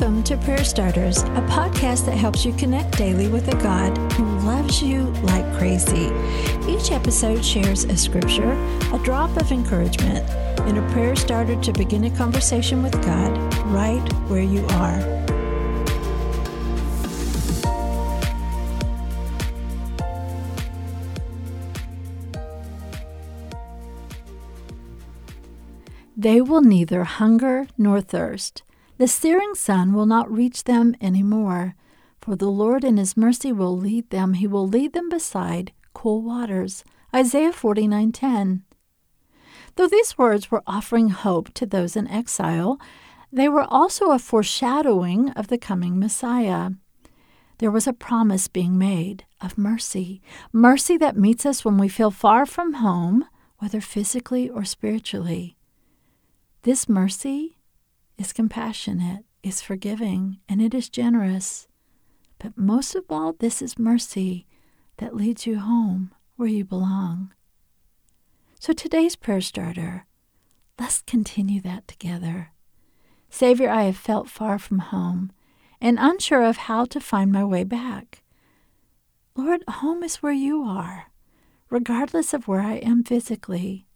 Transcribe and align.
Welcome 0.00 0.22
to 0.24 0.36
Prayer 0.36 0.62
Starters, 0.62 1.22
a 1.24 1.44
podcast 1.50 2.06
that 2.06 2.16
helps 2.16 2.44
you 2.44 2.52
connect 2.52 2.96
daily 2.96 3.26
with 3.26 3.48
a 3.48 3.56
God 3.56 3.98
who 4.12 4.24
loves 4.46 4.80
you 4.80 5.06
like 5.24 5.44
crazy. 5.58 6.12
Each 6.68 6.92
episode 6.92 7.44
shares 7.44 7.82
a 7.82 7.96
scripture, 7.96 8.52
a 8.92 9.00
drop 9.02 9.36
of 9.36 9.50
encouragement, 9.50 10.24
and 10.60 10.78
a 10.78 10.92
prayer 10.92 11.16
starter 11.16 11.60
to 11.60 11.72
begin 11.72 12.04
a 12.04 12.16
conversation 12.16 12.80
with 12.80 12.92
God 13.04 13.36
right 13.64 14.08
where 14.28 14.40
you 14.40 14.64
are. 14.66 15.00
They 26.16 26.40
will 26.40 26.62
neither 26.62 27.02
hunger 27.02 27.66
nor 27.76 28.00
thirst. 28.00 28.62
The 28.98 29.06
searing 29.06 29.54
sun 29.54 29.92
will 29.92 30.06
not 30.06 30.30
reach 30.30 30.64
them 30.64 30.96
any 31.00 31.22
more, 31.22 31.76
for 32.20 32.34
the 32.34 32.50
Lord 32.50 32.82
in 32.82 32.96
his 32.96 33.16
mercy 33.16 33.52
will 33.52 33.76
lead 33.76 34.10
them. 34.10 34.34
He 34.34 34.48
will 34.48 34.66
lead 34.66 34.92
them 34.92 35.08
beside 35.08 35.72
cool 35.94 36.20
waters. 36.20 36.82
Isaiah 37.14 37.52
49:10. 37.52 38.64
Though 39.76 39.86
these 39.86 40.18
words 40.18 40.50
were 40.50 40.64
offering 40.66 41.10
hope 41.10 41.54
to 41.54 41.64
those 41.64 41.94
in 41.94 42.08
exile, 42.08 42.80
they 43.32 43.48
were 43.48 43.66
also 43.72 44.10
a 44.10 44.18
foreshadowing 44.18 45.30
of 45.30 45.46
the 45.46 45.58
coming 45.58 45.96
Messiah. 46.00 46.70
There 47.58 47.70
was 47.70 47.86
a 47.86 47.92
promise 47.92 48.48
being 48.48 48.76
made 48.76 49.24
of 49.40 49.56
mercy, 49.56 50.20
mercy 50.52 50.96
that 50.96 51.16
meets 51.16 51.46
us 51.46 51.64
when 51.64 51.78
we 51.78 51.88
feel 51.88 52.10
far 52.10 52.46
from 52.46 52.74
home, 52.74 53.26
whether 53.58 53.80
physically 53.80 54.50
or 54.50 54.64
spiritually. 54.64 55.56
This 56.62 56.88
mercy 56.88 57.57
is 58.18 58.32
compassionate, 58.32 59.24
is 59.42 59.62
forgiving, 59.62 60.38
and 60.48 60.60
it 60.60 60.74
is 60.74 60.88
generous. 60.88 61.68
But 62.38 62.58
most 62.58 62.94
of 62.94 63.04
all, 63.08 63.32
this 63.32 63.62
is 63.62 63.78
mercy 63.78 64.46
that 64.98 65.16
leads 65.16 65.46
you 65.46 65.60
home 65.60 66.12
where 66.36 66.48
you 66.48 66.64
belong. 66.64 67.32
So 68.60 68.72
today's 68.72 69.16
prayer 69.16 69.40
starter, 69.40 70.06
let's 70.78 71.02
continue 71.02 71.60
that 71.62 71.86
together. 71.86 72.52
Savior, 73.30 73.70
I 73.70 73.84
have 73.84 73.96
felt 73.96 74.28
far 74.28 74.58
from 74.58 74.78
home 74.80 75.30
and 75.80 75.98
unsure 76.00 76.42
of 76.42 76.56
how 76.56 76.84
to 76.86 77.00
find 77.00 77.30
my 77.30 77.44
way 77.44 77.62
back. 77.62 78.22
Lord, 79.36 79.62
home 79.68 80.02
is 80.02 80.16
where 80.16 80.32
you 80.32 80.64
are, 80.64 81.12
regardless 81.70 82.34
of 82.34 82.48
where 82.48 82.60
I 82.60 82.74
am 82.74 83.04
physically. 83.04 83.86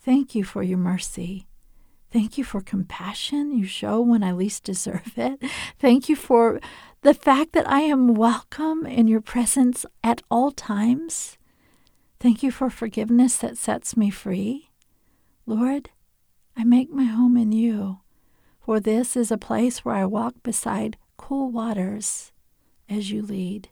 Thank 0.00 0.34
you 0.34 0.44
for 0.44 0.62
your 0.62 0.78
mercy. 0.78 1.48
Thank 2.12 2.36
you 2.36 2.44
for 2.44 2.60
compassion 2.60 3.56
you 3.56 3.64
show 3.64 4.00
when 4.02 4.22
I 4.22 4.32
least 4.32 4.64
deserve 4.64 5.14
it. 5.16 5.42
Thank 5.78 6.10
you 6.10 6.16
for 6.16 6.60
the 7.00 7.14
fact 7.14 7.52
that 7.54 7.66
I 7.68 7.80
am 7.80 8.12
welcome 8.14 8.84
in 8.84 9.08
your 9.08 9.22
presence 9.22 9.86
at 10.04 10.20
all 10.30 10.50
times. 10.50 11.38
Thank 12.20 12.42
you 12.42 12.50
for 12.50 12.68
forgiveness 12.68 13.38
that 13.38 13.56
sets 13.56 13.96
me 13.96 14.10
free. 14.10 14.70
Lord, 15.46 15.88
I 16.54 16.64
make 16.64 16.90
my 16.90 17.04
home 17.04 17.36
in 17.38 17.50
you, 17.50 18.00
for 18.60 18.78
this 18.78 19.16
is 19.16 19.30
a 19.30 19.38
place 19.38 19.82
where 19.82 19.94
I 19.94 20.04
walk 20.04 20.34
beside 20.42 20.98
cool 21.16 21.50
waters 21.50 22.30
as 22.90 23.10
you 23.10 23.22
lead. 23.22 23.70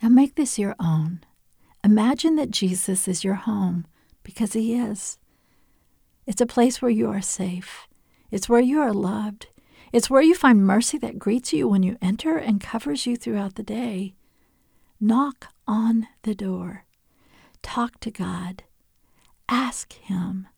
Now 0.00 0.08
make 0.08 0.36
this 0.36 0.56
your 0.56 0.76
own. 0.78 1.24
Imagine 1.82 2.36
that 2.36 2.52
Jesus 2.52 3.08
is 3.08 3.24
your 3.24 3.34
home 3.34 3.86
because 4.22 4.52
he 4.52 4.74
is. 4.74 5.18
It's 6.26 6.40
a 6.40 6.46
place 6.46 6.80
where 6.80 6.90
you 6.90 7.10
are 7.10 7.22
safe. 7.22 7.88
It's 8.30 8.48
where 8.48 8.60
you 8.60 8.80
are 8.80 8.92
loved. 8.92 9.48
It's 9.92 10.08
where 10.08 10.22
you 10.22 10.34
find 10.34 10.66
mercy 10.66 10.96
that 10.98 11.18
greets 11.18 11.52
you 11.52 11.68
when 11.68 11.82
you 11.82 11.98
enter 12.00 12.36
and 12.36 12.60
covers 12.60 13.06
you 13.06 13.16
throughout 13.16 13.56
the 13.56 13.62
day. 13.62 14.14
Knock 15.00 15.48
on 15.66 16.06
the 16.22 16.34
door. 16.34 16.84
Talk 17.62 18.00
to 18.00 18.10
God. 18.10 18.62
Ask 19.48 19.92
Him 19.94 20.48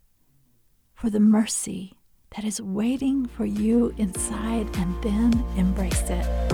for 0.95 1.11
the 1.11 1.21
mercy 1.21 1.95
that 2.37 2.45
is 2.45 2.61
waiting 2.61 3.27
for 3.27 3.45
you 3.45 3.95
inside 3.97 4.69
and 4.77 5.03
then 5.03 5.45
embrace 5.57 6.09
it. 6.09 6.54